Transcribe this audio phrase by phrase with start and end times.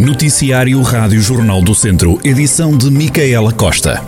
[0.00, 4.00] Noticiário Rádio Jornal do Centro, edição de Micaela Costa.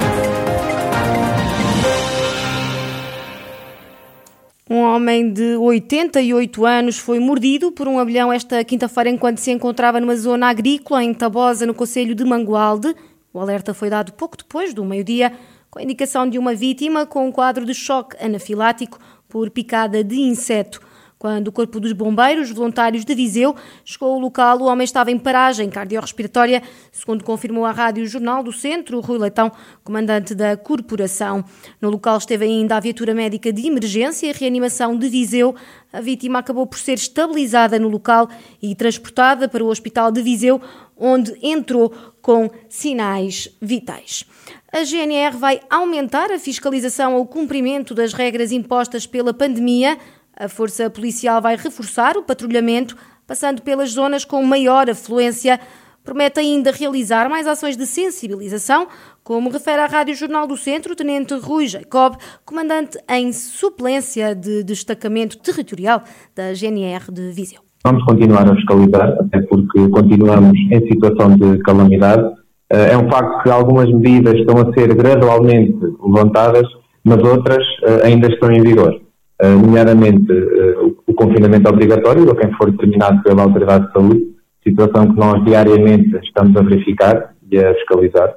[4.71, 10.01] Um homem de 88 anos foi mordido por um abelhão esta quinta-feira enquanto se encontrava
[10.01, 12.97] numa zona agrícola em Tabosa, no Conselho de Mangualde.
[13.31, 15.31] O alerta foi dado pouco depois do meio-dia,
[15.71, 18.99] com a indicação de uma vítima com um quadro de choque anafilático
[19.29, 20.81] por picada de inseto.
[21.23, 23.55] Quando o Corpo dos Bombeiros Voluntários de Viseu
[23.85, 28.51] chegou ao local, o homem estava em paragem cardiorrespiratória, segundo confirmou a Rádio Jornal do
[28.51, 29.53] Centro, Rui Leitão,
[29.85, 31.45] comandante da corporação.
[31.81, 35.55] No local esteve ainda a viatura médica de emergência e reanimação de Viseu.
[35.93, 38.29] A vítima acabou por ser estabilizada no local
[38.61, 40.61] e transportada para o Hospital de Viseu,
[40.97, 44.25] onde entrou com sinais vitais.
[44.73, 49.99] A GNR vai aumentar a fiscalização ao cumprimento das regras impostas pela pandemia.
[50.37, 52.97] A Força Policial vai reforçar o patrulhamento,
[53.27, 55.61] passando pelas zonas com maior afluência.
[56.03, 58.89] Promete ainda realizar mais ações de sensibilização,
[59.23, 64.65] como refere à Rádio Jornal do Centro o Tenente Rui Jacob, comandante em suplência de
[64.65, 66.03] destacamento territorial
[66.35, 67.61] da GNR de Viseu.
[67.85, 72.23] Vamos continuar a fiscalizar, até porque continuamos em situação de calamidade.
[72.71, 76.67] Eh, é um facto que algumas medidas estão a ser gradualmente levantadas,
[77.05, 79.02] mas outras eh, ainda estão em vigor.
[79.43, 84.23] Eh, nomeadamente eh, o confinamento obrigatório a quem for determinado pela Autoridade de Saúde,
[84.63, 88.35] situação que nós diariamente estamos a verificar e a fiscalizar.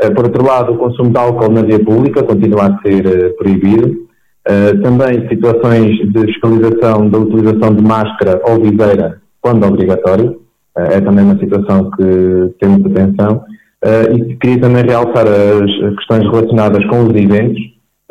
[0.00, 4.06] Eh, por outro lado, o consumo de álcool na via pública continua a ser proibido.
[4.80, 10.40] Também situações de fiscalização da utilização de máscara ou viseira quando obrigatório.
[10.76, 13.42] É também uma situação que temos atenção.
[14.14, 17.60] E queria também realçar as questões relacionadas com os eventos,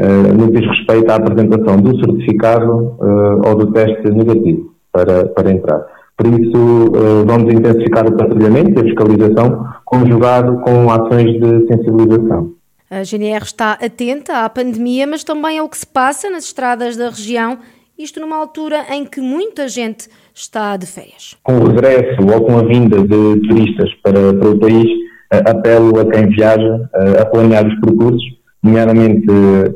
[0.02, 5.26] uh, no que diz respeito à apresentação do certificado uh, ou do teste negativo para,
[5.28, 5.86] para entrar.
[6.18, 12.52] Por isso, uh, vamos intensificar o patrulhamento e a fiscalização, conjugado com ações de sensibilização.
[12.90, 17.10] A GNR está atenta à pandemia, mas também ao que se passa nas estradas da
[17.10, 17.58] região,
[17.98, 21.36] isto numa altura em que muita gente está de férias.
[21.44, 24.88] Com o regresso ou com a vinda de turistas para, para o país,
[25.32, 26.90] apelo a quem viaja
[27.20, 29.28] a planear os percursos nomeadamente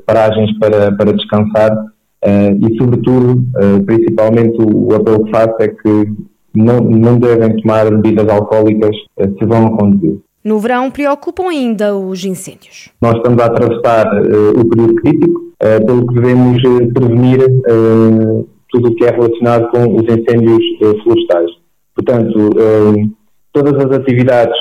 [0.05, 6.11] paragens para, para descansar uh, e, sobretudo, uh, principalmente, o, apelo que faço é que
[6.55, 10.17] não, não devem tomar bebidas alcoólicas uh, se vão a conduzir.
[10.43, 12.89] No verão, preocupam ainda os incêndios.
[12.99, 14.07] Nós estamos a atravessar
[14.55, 15.41] o período crítico,
[15.85, 16.61] pelo que devemos
[16.93, 17.39] prevenir
[18.69, 20.63] tudo o que é relacionado com os incêndios
[21.03, 21.51] florestais.
[21.93, 22.51] Portanto,
[23.51, 24.55] todas as atividades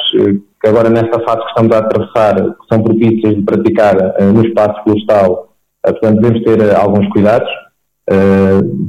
[0.60, 4.44] que agora nesta fase que estamos a atravessar, que são propícias de praticar uh, no
[4.44, 5.54] espaço florestal,
[5.86, 7.48] uh, portanto devemos ter uh, alguns cuidados,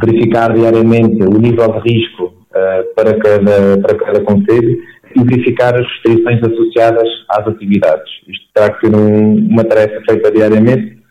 [0.02, 2.34] verificar diariamente o nível de risco
[2.96, 4.80] para, cada, para cada conselho
[5.14, 8.10] e verificar as restrições associadas às atividades.
[8.30, 11.04] Isto terá que ser um, uma tarefa feita diariamente,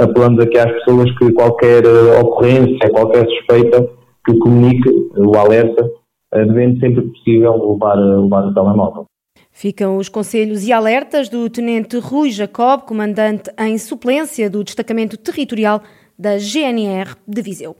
[0.00, 1.82] apelando aqui às pessoas que qualquer
[2.20, 3.84] ocorrência, qualquer suspeita,
[4.24, 5.90] que comunique o alerta,
[6.32, 9.06] devendo sempre possível levar, levar o telemóvel.
[9.52, 15.82] Ficam os conselhos e alertas do Tenente Rui Jacob, comandante em suplência do Destacamento Territorial
[16.18, 17.76] da GNR de Viseu.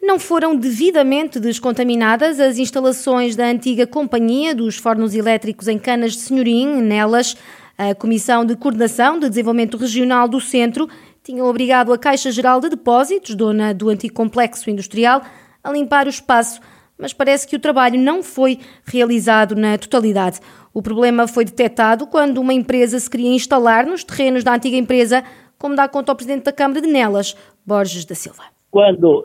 [0.00, 6.20] Não foram devidamente descontaminadas as instalações da antiga Companhia dos Fornos Elétricos em Canas de
[6.20, 7.36] Senhorim, nelas.
[7.76, 10.88] A Comissão de Coordenação de Desenvolvimento Regional do Centro
[11.22, 15.22] tinha obrigado a Caixa Geral de Depósitos, dona do antigo complexo industrial,
[15.62, 16.60] a limpar o espaço,
[16.98, 20.40] mas parece que o trabalho não foi realizado na totalidade.
[20.74, 25.22] O problema foi detectado quando uma empresa se queria instalar nos terrenos da antiga empresa,
[25.58, 27.34] como dá conta ao Presidente da Câmara de Nelas,
[27.66, 28.42] Borges da Silva.
[28.70, 29.24] Quando uh,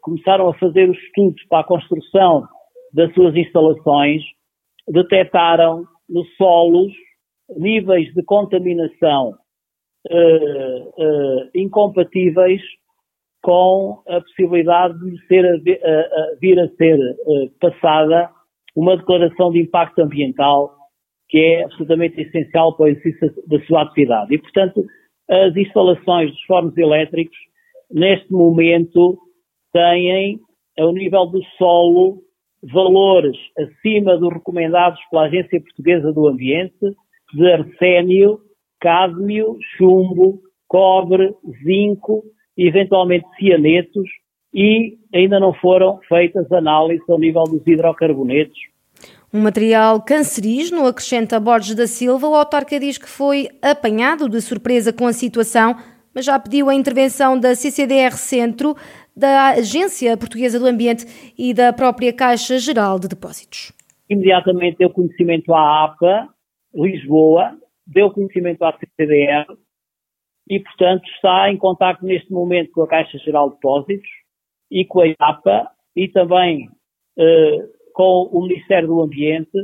[0.00, 2.46] começaram a fazer os estudos para a construção
[2.92, 4.22] das suas instalações,
[4.88, 6.92] detectaram nos solos
[7.56, 9.34] níveis de contaminação
[10.10, 12.60] uh, uh, incompatíveis
[13.42, 16.98] com a possibilidade de ser a, a, vir a ser
[17.60, 18.30] passada
[18.76, 20.74] uma declaração de impacto ambiental
[21.28, 24.34] que é absolutamente essencial para o exercício da sua atividade.
[24.34, 24.84] E, portanto,
[25.28, 27.36] as instalações dos fornos elétricos,
[27.90, 29.16] neste momento,
[29.72, 30.40] têm,
[30.76, 32.18] ao nível do solo,
[32.62, 36.94] valores acima dos recomendados pela Agência Portuguesa do Ambiente
[37.32, 38.40] de arsénio,
[38.80, 41.32] cádmio, chumbo, cobre,
[41.64, 42.24] zinco
[42.66, 44.08] eventualmente cianetos
[44.52, 48.58] e ainda não foram feitas análises ao nível dos hidrocarbonetos
[49.32, 52.26] um material cancerígeno, acrescenta Borges da Silva.
[52.26, 55.76] O autarca diz que foi apanhado de surpresa com a situação,
[56.12, 58.74] mas já pediu a intervenção da CCDR Centro,
[59.16, 61.06] da Agência Portuguesa do Ambiente
[61.38, 63.72] e da própria Caixa Geral de Depósitos.
[64.08, 66.28] imediatamente deu conhecimento à APA,
[66.74, 67.52] Lisboa,
[67.86, 69.46] deu conhecimento à CCDR
[70.50, 74.08] e, portanto, está em contato neste momento com a Caixa Geral de Depósitos
[74.68, 76.68] e com a APA e também
[77.16, 77.58] eh,
[77.94, 79.56] com o Ministério do Ambiente,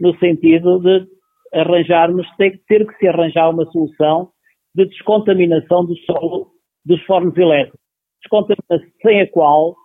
[0.00, 1.06] no sentido de
[1.54, 4.30] arranjarmos, ter, ter que se arranjar uma solução
[4.74, 6.50] de descontaminação do solo
[6.84, 7.80] dos fornos elétricos.
[8.22, 9.76] Descontaminação sem a qual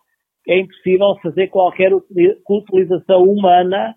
[0.47, 3.95] é impossível fazer qualquer utilização humana,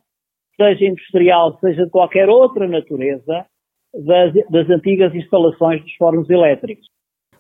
[0.57, 3.47] seja industrial, seja de qualquer outra natureza,
[3.95, 6.87] das, das antigas instalações dos fornos elétricos.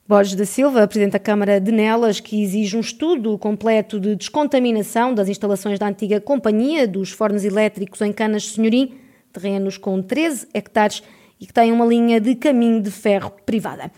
[0.07, 5.15] Borges da Silva, Presidente da Câmara de Nelas, que exige um estudo completo de descontaminação
[5.15, 8.95] das instalações da antiga companhia dos fornos elétricos em Canas Senhorim,
[9.33, 11.03] terrenos com 13 hectares
[11.41, 13.91] e que têm uma linha de caminho de ferro privada.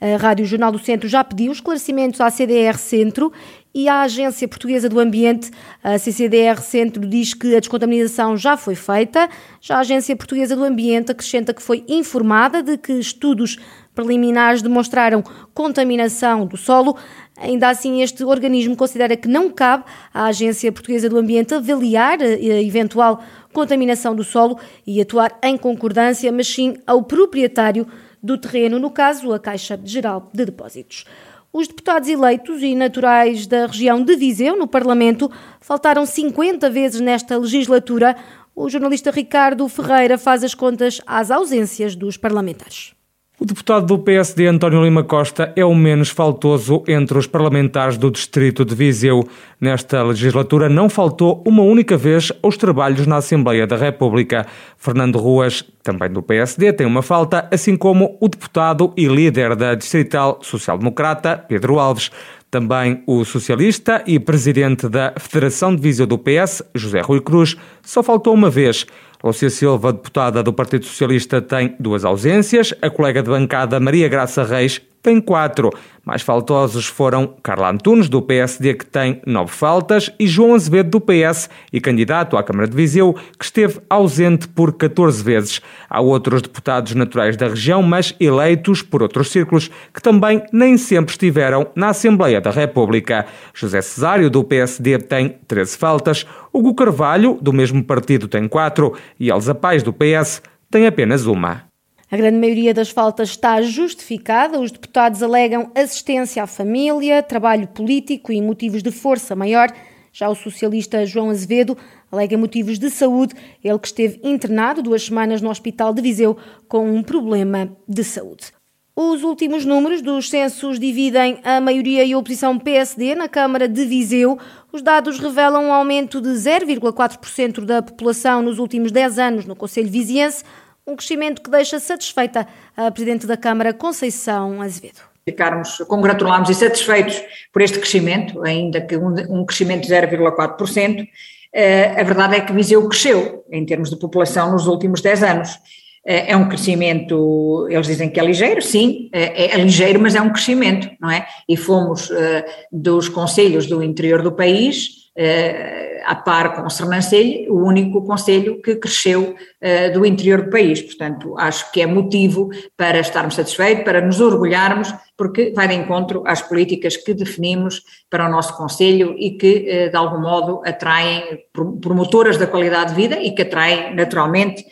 [0.00, 3.32] A Rádio Jornal do Centro já pediu esclarecimentos à CDR Centro
[3.74, 5.50] e à Agência Portuguesa do Ambiente.
[5.82, 9.28] A CCDR Centro diz que a descontaminação já foi feita.
[9.60, 13.58] Já a Agência Portuguesa do Ambiente acrescenta que foi informada de que estudos
[13.94, 16.96] preliminares demonstraram contaminação do solo.
[17.38, 22.62] Ainda assim, este organismo considera que não cabe à Agência Portuguesa do Ambiente avaliar a
[22.62, 23.22] eventual
[23.52, 27.86] contaminação do solo e atuar em concordância, mas sim ao proprietário
[28.26, 31.04] do terreno, no caso, a Caixa Geral de Depósitos.
[31.52, 35.30] Os deputados eleitos e naturais da região de Viseu, no Parlamento,
[35.60, 38.16] faltaram 50 vezes nesta legislatura.
[38.54, 42.95] O jornalista Ricardo Ferreira faz as contas às ausências dos parlamentares.
[43.38, 48.10] O deputado do PSD, António Lima Costa, é o menos faltoso entre os parlamentares do
[48.10, 49.28] Distrito de Viseu.
[49.60, 54.46] Nesta legislatura não faltou uma única vez aos trabalhos na Assembleia da República.
[54.78, 59.74] Fernando Ruas, também do PSD, tem uma falta, assim como o deputado e líder da
[59.74, 62.10] Distrital Social Democrata, Pedro Alves.
[62.50, 68.02] Também o socialista e presidente da Federação de Viseu do PS, José Rui Cruz, só
[68.02, 68.86] faltou uma vez.
[69.26, 72.72] Lúcia Silva, deputada do Partido Socialista, tem duas ausências.
[72.80, 75.70] A colega de bancada Maria Graça Reis tem quatro.
[76.04, 81.00] Mais faltosos foram Carla Antunes, do PSD, que tem nove faltas, e João Azevedo, do
[81.00, 85.62] PS, e candidato à Câmara de Viseu, que esteve ausente por 14 vezes.
[85.88, 91.12] Há outros deputados naturais da região, mas eleitos por outros círculos, que também nem sempre
[91.12, 93.26] estiveram na Assembleia da República.
[93.54, 96.26] José Cesário, do PSD, tem 13 faltas.
[96.52, 98.94] Hugo Carvalho, do mesmo partido, tem quatro.
[99.20, 101.75] E Elza Paz, do PS, tem apenas uma.
[102.08, 104.60] A grande maioria das faltas está justificada.
[104.60, 109.72] Os deputados alegam assistência à família, trabalho político e motivos de força maior.
[110.12, 111.76] Já o socialista João Azevedo
[112.10, 116.36] alega motivos de saúde, ele que esteve internado duas semanas no Hospital de Viseu
[116.68, 118.52] com um problema de saúde.
[118.94, 123.84] Os últimos números dos censos dividem a maioria e a oposição PSD na Câmara de
[123.84, 124.38] Viseu.
[124.72, 129.90] Os dados revelam um aumento de 0,4% da população nos últimos 10 anos no Conselho
[129.90, 130.44] Viziense
[130.86, 132.46] um crescimento que deixa satisfeita
[132.76, 137.20] a Presidente da Câmara, Conceição Azevedo ficarmos, congratularmos e satisfeitos
[137.52, 141.08] por este crescimento, ainda que um, um crescimento de 0,4%,
[141.52, 145.58] eh, a verdade é que Viseu cresceu em termos de população nos últimos 10 anos.
[146.06, 150.22] Eh, é um crescimento, eles dizem que é ligeiro, sim, é, é ligeiro, mas é
[150.22, 151.26] um crescimento, não é?
[151.48, 157.52] E fomos eh, dos conselhos do interior do país uh, a par com o Sernancelho,
[157.52, 160.80] o único conselho que cresceu uh, do interior do país.
[160.80, 166.22] Portanto, acho que é motivo para estarmos satisfeitos, para nos orgulharmos, porque vai de encontro
[166.26, 171.40] às políticas que definimos para o nosso conselho e que, uh, de algum modo, atraem
[171.80, 174.64] promotoras da qualidade de vida e que atraem, naturalmente,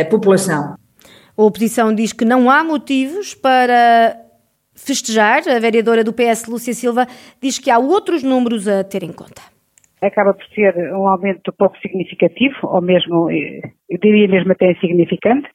[0.00, 0.74] a população.
[1.36, 4.16] A oposição diz que não há motivos para
[4.74, 5.42] festejar.
[5.48, 7.06] A vereadora do PS, Lúcia Silva,
[7.40, 9.42] diz que há outros números a ter em conta.
[10.02, 15.48] Acaba por ser um aumento pouco significativo, ou mesmo, eu diria mesmo até insignificante,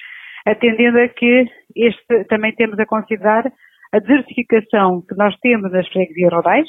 [0.45, 3.51] atendendo a que este também temos a considerar
[3.91, 6.67] a desertificação que nós temos nas freguesias rurais.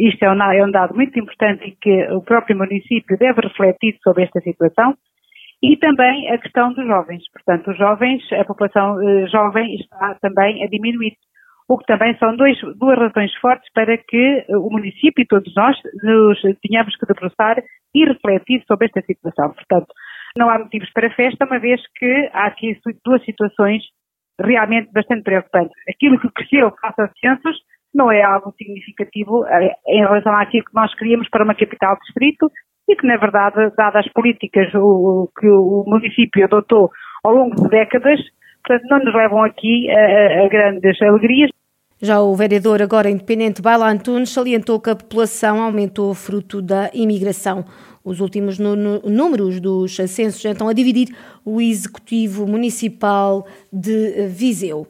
[0.00, 3.98] Isto é um, é um dado muito importante e que o próprio município deve refletir
[4.02, 4.94] sobre esta situação.
[5.62, 7.22] E também a questão dos jovens.
[7.32, 11.12] Portanto, os jovens, a população eh, jovem está também a diminuir
[11.68, 15.76] o que também são dois, duas razões fortes para que o município e todos nós
[16.02, 17.62] nos tenhamos que debruçar
[17.94, 19.52] e refletir sobre esta situação.
[19.52, 19.86] Portanto,
[20.36, 23.82] não há motivos para festa, uma vez que há aqui duas situações
[24.40, 25.72] realmente bastante preocupantes.
[25.88, 27.56] Aquilo que cresceu face aos censos
[27.94, 32.50] não é algo significativo eh, em relação àquilo que nós queríamos para uma capital distrito
[32.88, 36.90] e que, na verdade, dadas as políticas que o município adotou
[37.22, 38.20] ao longo de décadas,
[38.64, 41.50] portanto, não nos levam aqui a, a grandes alegrias.
[42.00, 47.64] Já o vereador agora independente Baila Antunes salientou que a população aumentou fruto da imigração.
[48.04, 51.14] Os últimos números dos censos estão a dividir
[51.44, 54.88] o Executivo Municipal de Viseu.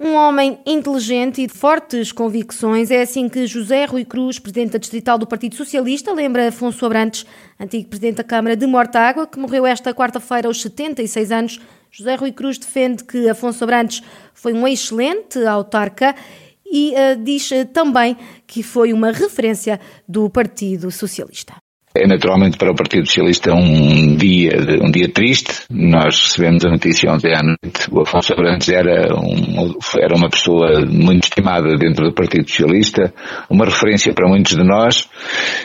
[0.00, 4.78] Um homem inteligente e de fortes convicções, é assim que José Rui Cruz, presidente da
[4.78, 7.26] Distrital do Partido Socialista, lembra Afonso Abrantes,
[7.58, 11.60] antigo presidente da Câmara de Mortágua, que morreu esta quarta-feira aos 76 anos.
[11.90, 14.02] José Rui Cruz defende que Afonso Abrantes
[14.34, 16.14] foi um excelente autarca
[16.64, 18.16] e uh, diz uh, também
[18.46, 21.56] que foi uma referência do Partido Socialista.
[21.94, 24.52] É naturalmente para o Partido Socialista um dia,
[24.82, 25.64] um dia triste.
[25.70, 27.88] Nós recebemos a notícia ontem à noite.
[27.90, 33.12] O Afonso Abrantes era, um, era uma pessoa muito estimada dentro do Partido Socialista,
[33.48, 35.08] uma referência para muitos de nós.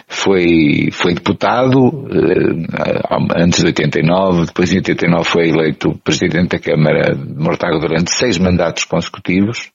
[0.08, 7.16] Foi, foi deputado eh, antes de 89, depois em 89 foi eleito Presidente da Câmara
[7.16, 9.72] de Mortágua durante seis mandatos consecutivos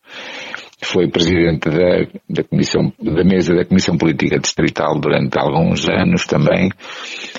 [0.80, 6.70] foi presidente da, da comissão, da mesa da Comissão Política Distrital durante alguns anos também,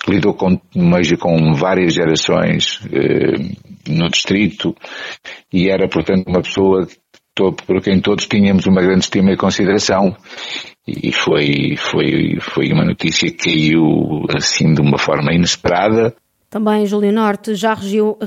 [0.08, 4.76] lidou com, mesmo com várias gerações eh, no distrito
[5.54, 6.88] e era, portanto, uma pessoa
[7.66, 10.16] por quem todos tínhamos uma grande estima e consideração
[10.86, 16.16] e foi, foi, foi uma notícia que caiu assim de uma forma inesperada.
[16.50, 17.78] Também Júlio Norte já,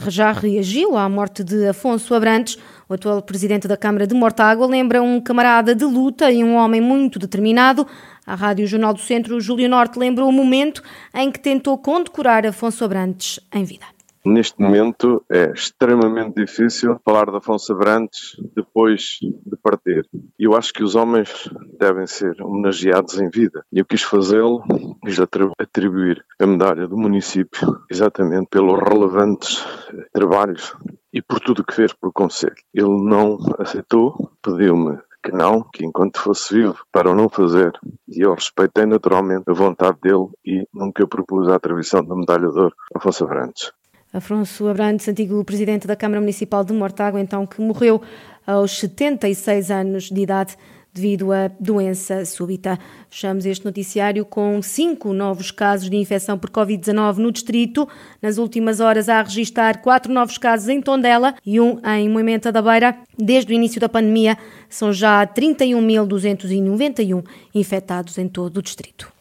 [0.06, 2.56] já reagiu à morte de Afonso Abrantes.
[2.88, 6.80] O atual presidente da Câmara de Mortágua lembra um camarada de luta e um homem
[6.80, 7.84] muito determinado.
[8.24, 12.84] A Rádio Jornal do Centro, Júlio Norte lembra o momento em que tentou condecorar Afonso
[12.84, 13.86] Abrantes em vida.
[14.24, 20.08] Neste momento é extremamente difícil falar de Afonso Abrantes depois de partir.
[20.38, 23.64] Eu acho que os homens devem ser homenageados em vida.
[23.72, 24.62] E eu quis fazê-lo,
[25.04, 29.66] quis atribuir a medalha do município exatamente pelos relevantes
[30.12, 30.72] trabalhos
[31.12, 32.54] e por tudo o que fez pelo Conselho.
[32.72, 37.72] Ele não aceitou, pediu-me que não, que enquanto fosse vivo, para o não fazer.
[38.08, 42.58] E eu respeitei naturalmente a vontade dele e nunca propus a atribuição da medalha de
[42.58, 43.72] ouro a Afonso Abrantes.
[44.12, 48.02] Afonso Abrantes, antigo presidente da Câmara Municipal de Mortágua, então que morreu
[48.46, 50.56] aos 76 anos de idade
[50.92, 52.78] devido à doença súbita.
[53.08, 57.88] Fechamos este noticiário com cinco novos casos de infecção por Covid-19 no distrito.
[58.20, 62.52] Nas últimas horas há a registrar quatro novos casos em Tondela e um em Moimenta
[62.52, 62.98] da Beira.
[63.18, 64.36] Desde o início da pandemia
[64.68, 69.11] são já 31.291 infectados em todo o distrito.